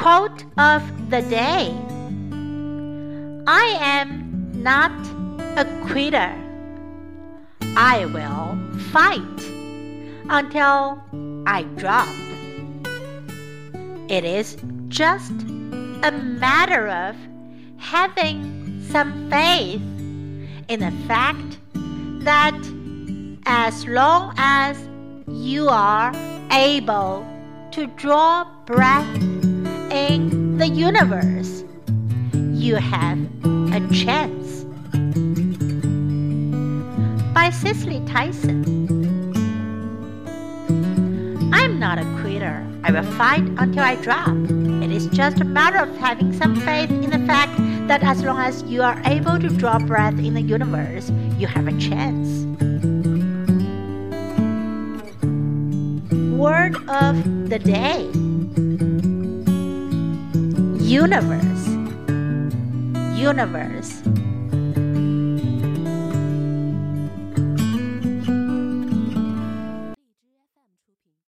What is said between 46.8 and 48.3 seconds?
in the fact that as